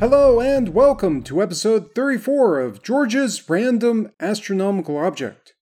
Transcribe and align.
Hello 0.00 0.40
and 0.40 0.70
welcome 0.70 1.22
to 1.24 1.42
episode 1.42 1.94
34 1.94 2.58
of 2.60 2.82
George's 2.82 3.50
Random 3.50 4.10
Astronomical 4.18 4.96
Object. 4.96 5.52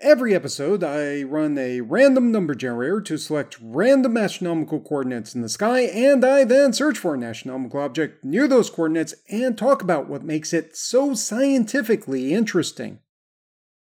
Every 0.00 0.34
episode, 0.34 0.84
I 0.84 1.22
run 1.22 1.56
a 1.56 1.80
random 1.80 2.30
number 2.30 2.54
generator 2.54 3.00
to 3.00 3.16
select 3.16 3.56
random 3.62 4.18
astronomical 4.18 4.80
coordinates 4.80 5.34
in 5.34 5.40
the 5.40 5.48
sky, 5.48 5.80
and 5.80 6.26
I 6.26 6.44
then 6.44 6.74
search 6.74 6.98
for 6.98 7.14
an 7.14 7.24
astronomical 7.24 7.80
object 7.80 8.22
near 8.22 8.48
those 8.48 8.68
coordinates 8.68 9.14
and 9.30 9.56
talk 9.56 9.80
about 9.80 10.10
what 10.10 10.22
makes 10.22 10.52
it 10.52 10.76
so 10.76 11.14
scientifically 11.14 12.34
interesting. 12.34 12.98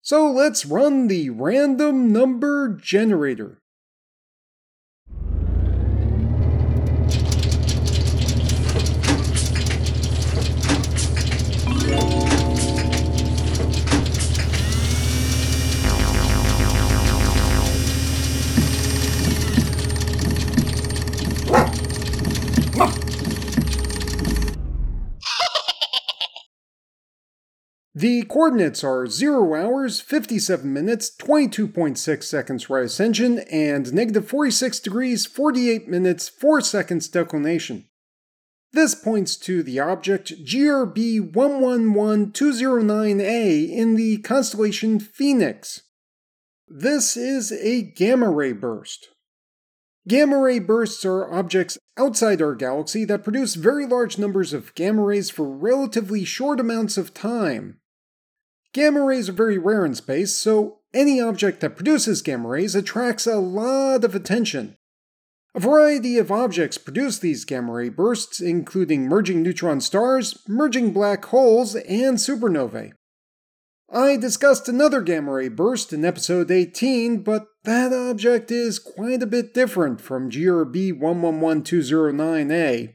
So 0.01 0.30
let's 0.30 0.64
run 0.64 1.09
the 1.09 1.30
random 1.30 2.12
number 2.12 2.69
generator. 2.69 3.60
The 27.98 28.24
coordinates 28.24 28.84
are 28.84 29.07
0 29.07 29.54
hours, 29.54 30.02
57 30.02 30.71
minutes, 30.71 31.10
22.6 31.16 32.24
seconds 32.24 32.68
right 32.68 32.84
ascension, 32.84 33.38
and 33.51 33.90
negative 33.95 34.29
46 34.29 34.80
degrees, 34.80 35.24
48 35.24 35.88
minutes, 35.88 36.29
4 36.29 36.60
seconds 36.60 37.09
declination. 37.09 37.87
This 38.74 38.95
points 38.95 39.34
to 39.38 39.62
the 39.62 39.80
object 39.80 40.45
GRB 40.45 41.32
111209A 41.32 43.71
in 43.71 43.95
the 43.95 44.18
constellation 44.18 45.01
Phoenix. 45.01 45.80
This 46.68 47.16
is 47.16 47.51
a 47.51 47.80
gamma 47.80 48.30
ray 48.30 48.52
burst. 48.52 49.09
Gamma 50.06 50.38
ray 50.38 50.59
bursts 50.59 51.02
are 51.06 51.32
objects 51.32 51.78
outside 51.96 52.43
our 52.43 52.54
galaxy 52.54 53.06
that 53.06 53.24
produce 53.24 53.54
very 53.54 53.87
large 53.87 54.18
numbers 54.18 54.52
of 54.52 54.74
gamma 54.74 55.02
rays 55.02 55.30
for 55.30 55.49
relatively 55.49 56.26
short 56.26 56.60
amounts 56.60 56.99
of 56.99 57.15
time. 57.15 57.80
Gamma 58.77 59.02
rays 59.02 59.29
are 59.30 59.32
very 59.32 59.57
rare 59.57 59.87
in 59.87 59.95
space, 59.95 60.37
so 60.37 60.80
any 60.93 61.19
object 61.19 61.60
that 61.60 61.77
produces 61.77 62.21
gamma 62.21 62.46
rays 62.46 62.74
attracts 62.74 63.27
a 63.27 63.37
lot 63.37 64.05
of 64.05 64.15
attention. 64.15 64.77
A 65.55 65.60
variety 65.60 66.19
of 66.19 66.31
objects 66.31 66.77
produce 66.77 67.19
these 67.19 67.47
gamma 67.47 67.72
ray 67.72 67.88
bursts, 67.88 68.38
including 68.38 69.09
merging 69.09 69.43
neutron 69.43 69.81
stars, 69.81 70.43
merging 70.47 70.93
black 70.93 71.25
holes, 71.25 71.75
and 71.75 72.19
supernovae. 72.19 72.93
I 73.91 74.19
discussed 74.19 74.69
another 74.69 75.00
gamma 75.00 75.33
ray 75.33 75.49
burst 75.49 75.94
in 75.94 76.05
episode 76.05 76.50
18, 76.50 77.22
but 77.22 77.47
that 77.65 77.94
object 77.94 78.50
is 78.50 78.78
quite 78.78 79.22
a 79.22 79.27
bit 79.27 79.55
different 79.55 80.03
from 80.03 80.31
GRB 80.31 80.93
111209A. 81.00 82.94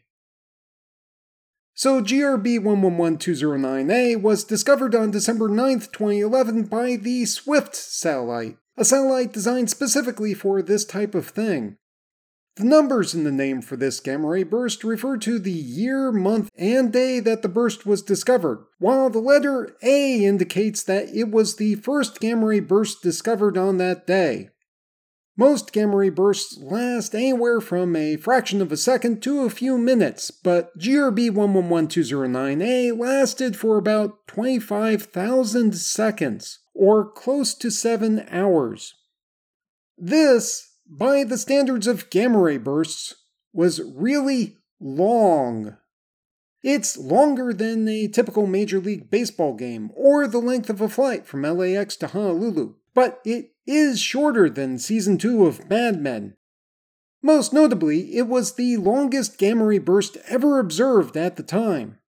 So 1.82 2.00
GRB 2.00 2.60
111209A 2.60 4.22
was 4.22 4.44
discovered 4.44 4.94
on 4.94 5.10
December 5.10 5.50
9, 5.50 5.80
2011 5.80 6.66
by 6.66 6.96
the 6.96 7.26
SWIFT 7.26 7.76
satellite, 7.76 8.58
a 8.78 8.86
satellite 8.86 9.34
designed 9.34 9.72
specifically 9.72 10.36
for 10.36 10.62
this 10.62 10.86
type 10.86 11.16
of 11.16 11.30
thing. 11.30 11.78
The 12.58 12.66
numbers 12.66 13.16
in 13.16 13.24
the 13.24 13.32
name 13.32 13.64
for 13.64 13.78
this 13.78 14.00
gamma 14.00 14.28
ray 14.28 14.44
burst 14.44 14.84
refer 14.84 15.18
to 15.18 15.40
the 15.40 15.50
year, 15.50 16.12
month, 16.12 16.52
and 16.56 16.94
day 16.94 17.20
that 17.20 17.42
the 17.42 17.50
burst 17.50 17.84
was 17.84 18.04
discovered, 18.04 18.64
while 18.78 19.10
the 19.10 19.18
letter 19.18 19.76
A 19.82 20.24
indicates 20.24 20.84
that 20.84 21.10
it 21.10 21.32
was 21.32 21.56
the 21.56 21.74
first 21.74 22.20
gamma 22.20 22.46
ray 22.46 22.60
burst 22.60 23.02
discovered 23.02 23.58
on 23.58 23.80
that 23.80 24.06
day. 24.06 24.52
Most 25.38 25.72
gamma 25.72 25.96
ray 25.96 26.10
bursts 26.10 26.58
last 26.62 27.16
anywhere 27.16 27.62
from 27.62 27.96
a 27.96 28.18
fraction 28.18 28.62
of 28.62 28.72
a 28.72 28.78
second 28.78 29.24
to 29.24 29.42
a 29.42 29.50
few 29.50 29.78
minutes, 29.78 30.30
but 30.30 30.78
GRB 30.78 31.32
111209A 31.32 33.00
lasted 33.00 33.56
for 33.56 33.78
about 33.78 34.28
25,000 34.28 35.76
seconds, 35.76 36.60
or 36.74 37.10
close 37.10 37.56
to 37.56 37.72
7 37.72 38.28
hours. 38.30 38.94
This, 39.98 40.68
by 40.86 41.24
the 41.24 41.38
standards 41.38 41.88
of 41.88 42.10
gamma 42.10 42.40
ray 42.40 42.58
bursts, 42.58 43.16
was 43.54 43.82
really 43.96 44.58
long. 44.80 45.78
It's 46.64 46.98
longer 46.98 47.54
than 47.54 47.88
a 47.88 48.08
typical 48.08 48.46
Major 48.48 48.80
League 48.80 49.10
Baseball 49.10 49.56
game 49.56 49.92
or 49.96 50.28
the 50.28 50.40
length 50.40 50.70
of 50.70 50.82
a 50.82 50.90
flight 50.90 51.26
from 51.26 51.44
LAX 51.44 51.96
to 51.98 52.08
Honolulu, 52.08 52.76
but 52.94 53.20
it 53.26 53.52
is 53.66 54.00
shorter 54.00 54.50
than 54.50 54.78
season 54.78 55.18
2 55.18 55.46
of 55.46 55.70
Mad 55.70 56.02
Men. 56.02 56.36
Most 57.24 57.54
notably, 57.54 58.18
it 58.18 58.28
was 58.28 58.56
the 58.56 58.78
longest 58.78 59.38
gamma 59.38 59.66
ray 59.66 59.78
burst 59.78 60.18
ever 60.28 60.60
observed 60.60 61.16
at 61.16 61.36
the 61.36 61.44
time. 61.44 62.00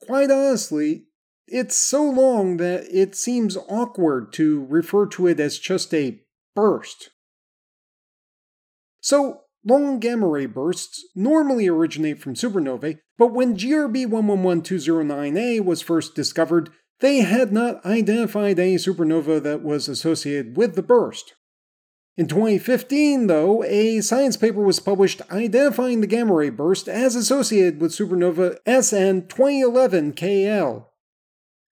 Quite 0.00 0.30
honestly, 0.30 1.06
it's 1.46 1.76
so 1.76 2.04
long 2.04 2.58
that 2.58 2.86
it 2.92 3.16
seems 3.16 3.56
awkward 3.68 4.32
to 4.34 4.64
refer 4.66 5.06
to 5.06 5.26
it 5.26 5.40
as 5.40 5.58
just 5.58 5.92
a 5.92 6.20
burst. 6.54 7.10
So, 9.00 9.42
long 9.64 9.98
gamma 9.98 10.28
ray 10.28 10.46
bursts 10.46 11.04
normally 11.16 11.66
originate 11.66 12.20
from 12.20 12.34
supernovae, 12.34 12.98
but 13.16 13.32
when 13.32 13.56
GRB 13.56 14.06
111209A 14.06 15.64
was 15.64 15.82
first 15.82 16.14
discovered, 16.14 16.70
they 17.00 17.18
had 17.18 17.52
not 17.52 17.84
identified 17.84 18.58
any 18.58 18.76
supernova 18.76 19.42
that 19.42 19.62
was 19.62 19.88
associated 19.88 20.56
with 20.56 20.74
the 20.74 20.82
burst. 20.82 21.34
In 22.16 22.26
2015, 22.26 23.28
though, 23.28 23.62
a 23.62 24.00
science 24.00 24.36
paper 24.36 24.60
was 24.60 24.80
published 24.80 25.22
identifying 25.30 26.00
the 26.00 26.08
gamma 26.08 26.34
ray 26.34 26.50
burst 26.50 26.88
as 26.88 27.14
associated 27.14 27.80
with 27.80 27.92
supernova 27.92 28.56
SN 28.66 29.28
2011 29.28 30.14
KL. 30.14 30.86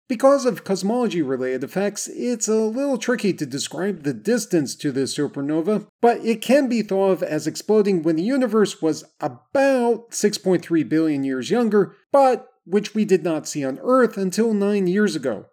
Because 0.09 0.47
of 0.47 0.62
cosmology 0.62 1.20
related 1.20 1.64
effects, 1.64 2.06
it's 2.06 2.47
a 2.47 2.54
little 2.54 2.97
tricky 2.97 3.32
to 3.32 3.44
describe 3.44 4.04
the 4.04 4.14
distance 4.14 4.76
to 4.76 4.93
this 4.93 5.19
supernova, 5.19 5.88
but 6.00 6.25
it 6.25 6.41
can 6.41 6.69
be 6.69 6.82
thought 6.82 7.10
of 7.10 7.22
as 7.25 7.48
exploding 7.48 8.04
when 8.04 8.14
the 8.14 8.22
universe 8.22 8.81
was 8.81 9.03
about 9.19 10.12
6.3 10.12 10.88
billion 10.88 11.25
years 11.25 11.50
younger, 11.50 11.97
but 12.12 12.47
which 12.66 12.94
we 12.94 13.04
did 13.04 13.22
not 13.22 13.49
see 13.49 13.65
on 13.65 13.78
Earth 13.82 14.16
until 14.16 14.53
nine 14.53 14.87
years 14.87 15.16
ago. 15.16 15.47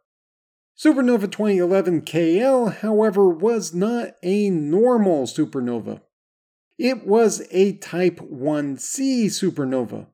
Supernova 0.78 1.32
2011 1.32 2.02
KL, 2.02 2.76
however, 2.78 3.30
was 3.30 3.74
not 3.74 4.16
a 4.24 4.50
normal 4.50 5.26
supernova. 5.26 6.02
It 6.80 7.06
was 7.06 7.48
a 7.52 7.74
Type 7.74 8.18
1c 8.18 9.28
supernova. 9.28 10.08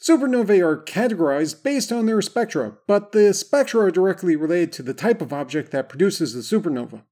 Supernovae 0.00 0.64
are 0.64 0.82
categorized 0.82 1.62
based 1.62 1.92
on 1.92 2.06
their 2.06 2.22
spectra, 2.22 2.78
but 2.86 3.12
the 3.12 3.34
spectra 3.34 3.82
are 3.82 3.90
directly 3.90 4.34
related 4.36 4.72
to 4.72 4.82
the 4.82 4.94
type 4.94 5.20
of 5.20 5.32
object 5.32 5.72
that 5.72 5.90
produces 5.90 6.32
the 6.32 6.40
supernova. 6.40 7.02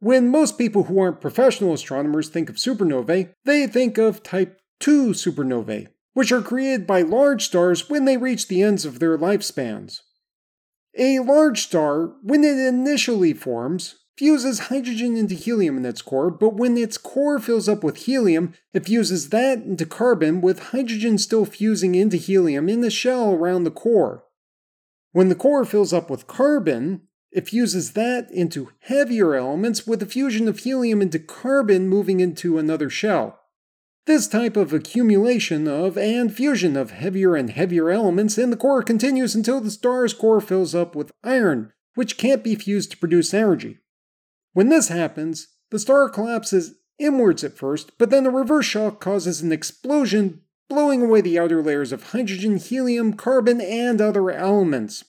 When 0.00 0.28
most 0.28 0.58
people 0.58 0.84
who 0.84 0.98
aren't 0.98 1.20
professional 1.20 1.74
astronomers 1.74 2.28
think 2.28 2.48
of 2.48 2.56
supernovae, 2.56 3.32
they 3.44 3.66
think 3.66 3.98
of 3.98 4.22
Type 4.22 4.60
2 4.80 5.10
supernovae, 5.10 5.88
which 6.18 6.32
are 6.32 6.42
created 6.42 6.84
by 6.84 7.00
large 7.00 7.44
stars 7.44 7.88
when 7.88 8.04
they 8.04 8.16
reach 8.16 8.48
the 8.48 8.60
ends 8.60 8.84
of 8.84 8.98
their 8.98 9.16
lifespans. 9.16 10.00
A 10.98 11.20
large 11.20 11.60
star, 11.60 12.12
when 12.24 12.42
it 12.42 12.58
initially 12.58 13.32
forms, 13.32 13.94
fuses 14.16 14.66
hydrogen 14.66 15.16
into 15.16 15.36
helium 15.36 15.76
in 15.76 15.86
its 15.86 16.02
core, 16.02 16.28
but 16.28 16.56
when 16.56 16.76
its 16.76 16.98
core 16.98 17.38
fills 17.38 17.68
up 17.68 17.84
with 17.84 17.98
helium, 17.98 18.52
it 18.74 18.86
fuses 18.86 19.28
that 19.28 19.58
into 19.58 19.86
carbon 19.86 20.40
with 20.40 20.70
hydrogen 20.70 21.18
still 21.18 21.44
fusing 21.44 21.94
into 21.94 22.16
helium 22.16 22.68
in 22.68 22.80
the 22.80 22.90
shell 22.90 23.32
around 23.32 23.62
the 23.62 23.70
core. 23.70 24.24
When 25.12 25.28
the 25.28 25.36
core 25.36 25.64
fills 25.64 25.92
up 25.92 26.10
with 26.10 26.26
carbon, 26.26 27.02
it 27.30 27.48
fuses 27.48 27.92
that 27.92 28.28
into 28.32 28.72
heavier 28.80 29.36
elements 29.36 29.86
with 29.86 30.00
the 30.00 30.04
fusion 30.06 30.48
of 30.48 30.58
helium 30.58 31.00
into 31.00 31.20
carbon 31.20 31.88
moving 31.88 32.18
into 32.18 32.58
another 32.58 32.90
shell. 32.90 33.37
This 34.08 34.26
type 34.26 34.56
of 34.56 34.72
accumulation 34.72 35.68
of 35.68 35.98
and 35.98 36.34
fusion 36.34 36.78
of 36.78 36.92
heavier 36.92 37.36
and 37.36 37.50
heavier 37.50 37.90
elements 37.90 38.38
in 38.38 38.48
the 38.48 38.56
core 38.56 38.82
continues 38.82 39.34
until 39.34 39.60
the 39.60 39.70
star's 39.70 40.14
core 40.14 40.40
fills 40.40 40.74
up 40.74 40.96
with 40.96 41.12
iron, 41.22 41.74
which 41.94 42.16
can't 42.16 42.42
be 42.42 42.54
fused 42.54 42.92
to 42.92 42.96
produce 42.96 43.34
energy. 43.34 43.80
When 44.54 44.70
this 44.70 44.88
happens, 44.88 45.48
the 45.70 45.78
star 45.78 46.08
collapses 46.08 46.76
inwards 46.98 47.44
at 47.44 47.58
first, 47.58 47.98
but 47.98 48.08
then 48.08 48.24
a 48.24 48.30
reverse 48.30 48.64
shock 48.64 48.98
causes 48.98 49.42
an 49.42 49.52
explosion, 49.52 50.40
blowing 50.70 51.02
away 51.02 51.20
the 51.20 51.38
outer 51.38 51.62
layers 51.62 51.92
of 51.92 52.12
hydrogen, 52.12 52.56
helium, 52.56 53.12
carbon, 53.12 53.60
and 53.60 54.00
other 54.00 54.30
elements. 54.30 55.04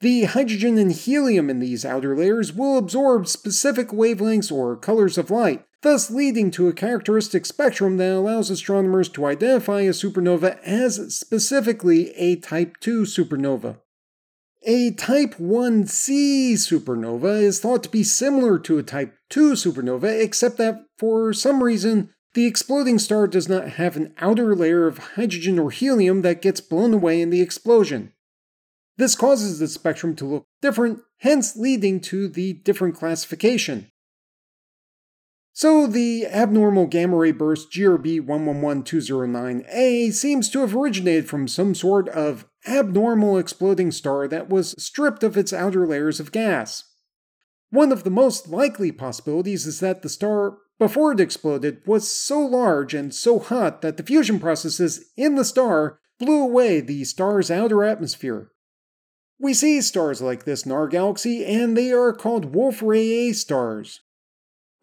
The 0.00 0.24
hydrogen 0.24 0.78
and 0.78 0.92
helium 0.92 1.50
in 1.50 1.58
these 1.58 1.84
outer 1.84 2.16
layers 2.16 2.54
will 2.54 2.78
absorb 2.78 3.28
specific 3.28 3.88
wavelengths 3.88 4.50
or 4.50 4.76
colors 4.76 5.18
of 5.18 5.30
light, 5.30 5.66
thus 5.84 6.10
leading 6.10 6.50
to 6.50 6.66
a 6.66 6.72
characteristic 6.72 7.44
spectrum 7.44 7.98
that 7.98 8.10
allows 8.10 8.48
astronomers 8.48 9.08
to 9.10 9.26
identify 9.26 9.82
a 9.82 9.90
supernova 9.90 10.58
as 10.62 11.14
specifically 11.14 12.10
a 12.16 12.36
Type 12.36 12.78
II 12.84 13.02
supernova. 13.02 13.76
A 14.66 14.92
Type 14.92 15.34
1c 15.34 16.54
supernova 16.54 17.40
is 17.40 17.60
thought 17.60 17.82
to 17.82 17.90
be 17.90 18.02
similar 18.02 18.58
to 18.60 18.78
a 18.78 18.82
Type 18.82 19.14
II 19.36 19.52
supernova, 19.52 20.22
except 20.22 20.56
that 20.56 20.86
for 20.96 21.34
some 21.34 21.62
reason, 21.62 22.08
the 22.32 22.46
exploding 22.46 22.98
star 22.98 23.26
does 23.26 23.46
not 23.46 23.68
have 23.72 23.94
an 23.94 24.14
outer 24.18 24.56
layer 24.56 24.86
of 24.86 24.98
hydrogen 25.16 25.58
or 25.58 25.70
helium 25.70 26.22
that 26.22 26.40
gets 26.40 26.62
blown 26.62 26.94
away 26.94 27.20
in 27.20 27.28
the 27.28 27.42
explosion. 27.42 28.14
This 28.96 29.14
causes 29.14 29.58
the 29.58 29.68
spectrum 29.68 30.16
to 30.16 30.24
look 30.24 30.46
different, 30.62 31.00
hence 31.18 31.56
leading 31.56 32.00
to 32.00 32.26
the 32.26 32.54
different 32.54 32.94
classification. 32.94 33.90
So 35.56 35.86
the 35.86 36.26
abnormal 36.26 36.88
gamma 36.88 37.16
ray 37.16 37.30
burst 37.30 37.70
GRB 37.70 38.20
111209A 38.22 40.12
seems 40.12 40.50
to 40.50 40.58
have 40.58 40.74
originated 40.74 41.28
from 41.28 41.46
some 41.46 41.76
sort 41.76 42.08
of 42.08 42.44
abnormal 42.66 43.38
exploding 43.38 43.92
star 43.92 44.26
that 44.26 44.48
was 44.48 44.74
stripped 44.82 45.22
of 45.22 45.36
its 45.36 45.52
outer 45.52 45.86
layers 45.86 46.18
of 46.18 46.32
gas. 46.32 46.82
One 47.70 47.92
of 47.92 48.02
the 48.02 48.10
most 48.10 48.48
likely 48.48 48.90
possibilities 48.90 49.64
is 49.64 49.78
that 49.78 50.02
the 50.02 50.08
star, 50.08 50.58
before 50.80 51.12
it 51.12 51.20
exploded, 51.20 51.82
was 51.86 52.10
so 52.10 52.40
large 52.40 52.92
and 52.92 53.14
so 53.14 53.38
hot 53.38 53.80
that 53.80 53.96
the 53.96 54.02
fusion 54.02 54.40
processes 54.40 55.04
in 55.16 55.36
the 55.36 55.44
star 55.44 56.00
blew 56.18 56.42
away 56.42 56.80
the 56.80 57.04
star's 57.04 57.48
outer 57.48 57.84
atmosphere. 57.84 58.50
We 59.38 59.54
see 59.54 59.80
stars 59.82 60.20
like 60.20 60.46
this 60.46 60.66
in 60.66 60.72
our 60.72 60.88
galaxy, 60.88 61.44
and 61.44 61.76
they 61.76 61.92
are 61.92 62.12
called 62.12 62.56
Wolf-Rayet 62.56 63.36
stars. 63.36 64.00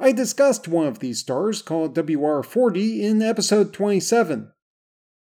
I 0.01 0.11
discussed 0.11 0.67
one 0.67 0.87
of 0.87 0.97
these 0.97 1.19
stars, 1.19 1.61
called 1.61 1.93
WR40, 1.93 3.01
in 3.01 3.21
episode 3.21 3.71
27. 3.71 4.51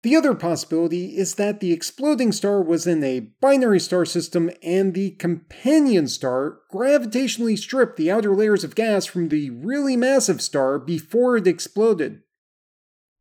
The 0.04 0.16
other 0.16 0.36
possibility 0.36 1.18
is 1.18 1.34
that 1.34 1.60
the 1.60 1.74
exploding 1.74 2.32
star 2.32 2.62
was 2.62 2.86
in 2.86 3.04
a 3.04 3.32
binary 3.42 3.80
star 3.80 4.06
system 4.06 4.52
and 4.62 4.94
the 4.94 5.12
companion 5.12 6.08
star 6.08 6.60
gravitationally 6.72 7.58
stripped 7.58 7.98
the 7.98 8.12
outer 8.12 8.36
layers 8.36 8.64
of 8.64 8.76
gas 8.76 9.08
from 9.08 9.30
the 9.30 9.50
really 9.50 9.98
massive 9.98 10.44
star 10.44 10.78
before 10.78 11.38
it 11.38 11.48
exploded. 11.48 12.22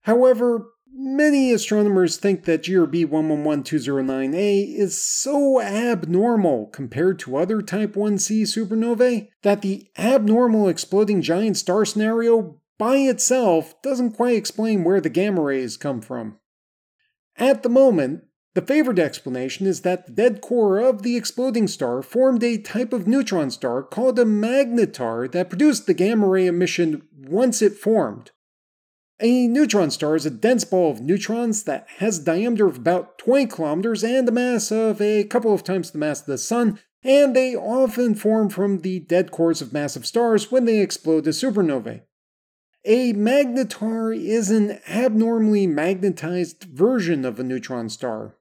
However, 0.03 0.67
Many 0.99 1.53
astronomers 1.53 2.17
think 2.17 2.45
that 2.45 2.63
GRB 2.63 3.05
111209A 3.05 4.79
is 4.79 4.99
so 4.99 5.61
abnormal 5.61 6.69
compared 6.69 7.19
to 7.19 7.37
other 7.37 7.61
Type 7.61 7.93
1c 7.93 8.45
supernovae 8.45 9.29
that 9.43 9.61
the 9.61 9.91
abnormal 9.99 10.69
exploding 10.69 11.21
giant 11.21 11.59
star 11.59 11.85
scenario 11.85 12.63
by 12.79 12.97
itself 12.97 13.75
doesn't 13.83 14.13
quite 14.13 14.37
explain 14.37 14.85
where 14.85 15.03
the 15.03 15.11
gamma 15.11 15.43
rays 15.43 15.77
come 15.77 16.01
from. 16.01 16.39
At 17.37 17.63
the 17.63 17.69
moment, 17.69 18.25
the 18.55 18.63
favored 18.63 18.99
explanation 18.99 19.67
is 19.67 19.83
that 19.83 20.07
the 20.07 20.13
dead 20.13 20.41
core 20.41 20.79
of 20.79 21.03
the 21.03 21.15
exploding 21.15 21.69
star 21.69 22.01
formed 22.01 22.43
a 22.43 22.57
type 22.57 22.95
of 22.95 23.07
neutron 23.07 23.51
star 23.51 23.83
called 23.83 24.19
a 24.19 24.25
magnetar 24.25 25.31
that 25.33 25.51
produced 25.51 25.87
the 25.87 25.93
gamma 25.93 26.27
ray 26.27 26.47
emission 26.47 27.03
once 27.15 27.61
it 27.61 27.75
formed. 27.75 28.31
A 29.21 29.49
neutron 29.49 29.91
star 29.91 30.15
is 30.15 30.27
a 30.27 30.31
dense 30.31 30.65
ball 30.65 30.91
of 30.91 31.01
neutrons 31.01 31.63
that 31.63 31.87
has 31.99 32.19
a 32.19 32.25
diameter 32.25 32.67
of 32.67 32.77
about 32.77 33.17
20 33.17 33.47
kilometers 33.47 34.05
and 34.05 34.29
a 34.29 34.33
mass 34.33 34.71
of 34.71 35.01
a 35.01 35.25
couple 35.25 35.55
of 35.55 35.65
times 35.65 35.91
the 35.91 35.99
mass 35.99 36.21
of 36.21 36.27
the 36.27 36.37
Sun, 36.37 36.79
and 37.03 37.35
they 37.35 37.57
often 37.57 38.15
form 38.15 38.51
from 38.51 38.81
the 38.81 39.01
dead 39.01 39.31
cores 39.31 39.63
of 39.63 39.73
massive 39.73 40.05
stars 40.05 40.53
when 40.53 40.67
they 40.67 40.81
explode 40.83 41.27
as 41.27 41.41
supernovae. 41.41 42.03
A 42.85 43.15
magnetar 43.15 44.15
is 44.15 44.51
an 44.51 44.81
abnormally 44.87 45.67
magnetized 45.67 46.65
version 46.65 47.25
of 47.25 47.41
a 47.41 47.45
neutron 47.45 47.89
star. 47.89 48.37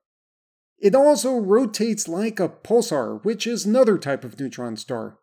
It 0.77 0.94
also 0.94 1.38
rotates 1.38 2.10
like 2.10 2.39
a 2.39 2.50
pulsar, 2.50 3.24
which 3.24 3.48
is 3.48 3.66
another 3.66 3.98
type 3.98 4.25
of 4.25 4.38
neutron 4.38 4.75
star. 4.75 5.19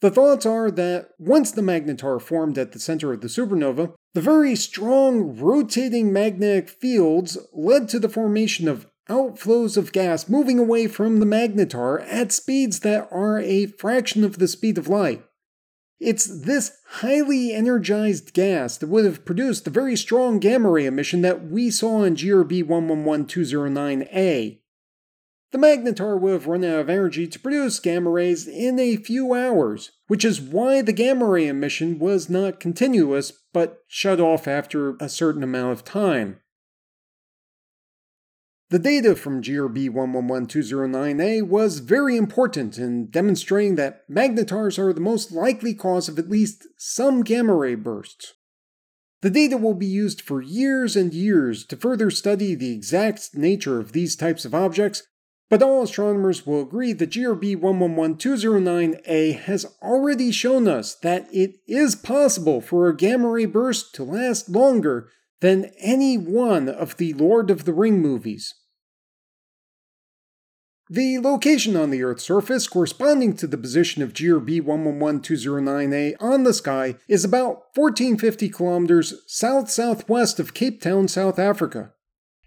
The 0.00 0.10
thoughts 0.10 0.46
are 0.46 0.70
that 0.70 1.10
once 1.18 1.52
the 1.52 1.62
magnetar 1.62 2.20
formed 2.20 2.56
at 2.56 2.72
the 2.72 2.80
center 2.80 3.12
of 3.12 3.20
the 3.20 3.28
supernova, 3.28 3.94
the 4.14 4.20
very 4.20 4.54
strong 4.54 5.36
rotating 5.36 6.12
magnetic 6.12 6.68
fields 6.68 7.38
led 7.52 7.88
to 7.88 7.98
the 7.98 8.08
formation 8.08 8.68
of 8.68 8.86
outflows 9.08 9.76
of 9.76 9.92
gas 9.92 10.28
moving 10.28 10.58
away 10.58 10.86
from 10.86 11.18
the 11.18 11.26
magnetar 11.26 12.04
at 12.08 12.32
speeds 12.32 12.80
that 12.80 13.08
are 13.10 13.38
a 13.38 13.66
fraction 13.66 14.22
of 14.24 14.38
the 14.38 14.48
speed 14.48 14.78
of 14.78 14.88
light. 14.88 15.24
It's 15.98 16.26
this 16.44 16.72
highly 16.86 17.52
energized 17.52 18.32
gas 18.32 18.76
that 18.78 18.88
would 18.88 19.04
have 19.04 19.24
produced 19.24 19.64
the 19.64 19.70
very 19.70 19.96
strong 19.96 20.40
gamma 20.40 20.68
ray 20.68 20.86
emission 20.86 21.22
that 21.22 21.48
we 21.48 21.70
saw 21.70 22.02
in 22.02 22.16
GRB 22.16 22.64
111209A. 22.64 24.61
The 25.52 25.58
magnetar 25.58 26.18
would 26.18 26.32
have 26.32 26.46
run 26.46 26.64
out 26.64 26.80
of 26.80 26.88
energy 26.88 27.28
to 27.28 27.38
produce 27.38 27.78
gamma 27.78 28.08
rays 28.08 28.48
in 28.48 28.78
a 28.78 28.96
few 28.96 29.34
hours, 29.34 29.92
which 30.06 30.24
is 30.24 30.40
why 30.40 30.80
the 30.80 30.94
gamma 30.94 31.26
ray 31.26 31.46
emission 31.46 31.98
was 31.98 32.30
not 32.30 32.58
continuous 32.58 33.32
but 33.52 33.80
shut 33.86 34.18
off 34.18 34.48
after 34.48 34.96
a 34.98 35.10
certain 35.10 35.42
amount 35.42 35.72
of 35.72 35.84
time. 35.84 36.40
The 38.70 38.78
data 38.78 39.14
from 39.14 39.42
GRB 39.42 39.90
111209A 39.90 41.46
was 41.46 41.80
very 41.80 42.16
important 42.16 42.78
in 42.78 43.10
demonstrating 43.10 43.74
that 43.74 44.08
magnetars 44.08 44.78
are 44.78 44.94
the 44.94 45.02
most 45.02 45.32
likely 45.32 45.74
cause 45.74 46.08
of 46.08 46.18
at 46.18 46.30
least 46.30 46.66
some 46.78 47.22
gamma 47.22 47.54
ray 47.54 47.74
bursts. 47.74 48.32
The 49.20 49.28
data 49.28 49.58
will 49.58 49.74
be 49.74 49.84
used 49.84 50.22
for 50.22 50.40
years 50.40 50.96
and 50.96 51.12
years 51.12 51.66
to 51.66 51.76
further 51.76 52.10
study 52.10 52.54
the 52.54 52.72
exact 52.72 53.34
nature 53.34 53.78
of 53.78 53.92
these 53.92 54.16
types 54.16 54.46
of 54.46 54.54
objects 54.54 55.02
but 55.52 55.62
all 55.62 55.82
astronomers 55.82 56.46
will 56.46 56.62
agree 56.62 56.94
that 56.94 57.10
GRB 57.10 57.58
111209A 57.58 59.38
has 59.40 59.66
already 59.82 60.32
shown 60.32 60.66
us 60.66 60.94
that 60.94 61.28
it 61.30 61.56
is 61.66 61.94
possible 61.94 62.62
for 62.62 62.88
a 62.88 62.96
gamma 62.96 63.28
ray 63.28 63.44
burst 63.44 63.94
to 63.96 64.02
last 64.02 64.48
longer 64.48 65.10
than 65.42 65.70
any 65.78 66.16
one 66.16 66.70
of 66.70 66.96
the 66.96 67.12
Lord 67.12 67.50
of 67.50 67.66
the 67.66 67.74
Ring 67.74 68.00
movies. 68.00 68.54
The 70.88 71.18
location 71.18 71.76
on 71.76 71.90
the 71.90 72.02
Earth's 72.02 72.24
surface 72.24 72.66
corresponding 72.66 73.36
to 73.36 73.46
the 73.46 73.58
position 73.58 74.02
of 74.02 74.14
GRB 74.14 74.62
111209A 74.62 76.14
on 76.18 76.44
the 76.44 76.54
sky 76.54 76.96
is 77.08 77.26
about 77.26 77.64
1450 77.74 78.48
kilometers 78.48 79.22
south 79.26 79.68
southwest 79.68 80.40
of 80.40 80.54
Cape 80.54 80.80
Town, 80.80 81.08
South 81.08 81.38
Africa. 81.38 81.92